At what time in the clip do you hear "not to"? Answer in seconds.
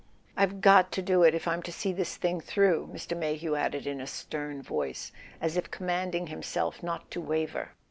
6.81-7.21